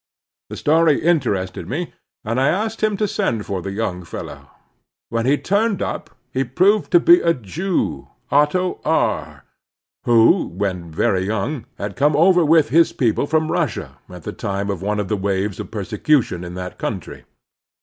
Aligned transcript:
The 0.49 0.57
story 0.57 0.99
interested 0.99 1.69
me, 1.69 1.93
and 2.25 2.41
I 2.41 2.47
asked 2.49 2.81
him 2.81 2.97
to 2.97 3.07
send 3.07 3.45
for 3.45 3.61
the 3.61 3.69
yoimg 3.69 4.07
fellow. 4.07 4.49
When 5.09 5.27
he 5.27 5.37
turned 5.37 5.79
up 5.83 6.09
he 6.33 6.43
proved 6.43 6.89
to 6.93 6.99
be 6.99 7.21
a 7.21 7.35
Jew, 7.35 8.07
Otto 8.31 8.81
R, 8.83 9.43
who, 10.05 10.47
when 10.47 10.89
very 10.89 11.25
young, 11.27 11.67
had 11.77 11.95
come 11.95 12.15
over 12.15 12.43
with 12.43 12.69
his 12.69 12.91
people 12.93 13.27
from 13.27 13.51
Russia 13.51 13.99
at 14.09 14.23
the 14.23 14.33
time 14.33 14.71
of 14.71 14.81
one 14.81 14.99
of 14.99 15.07
the 15.07 15.15
waves 15.15 15.59
of 15.59 15.69
persecution 15.69 16.43
in 16.43 16.55
that 16.55 16.79
coimtry. 16.79 17.25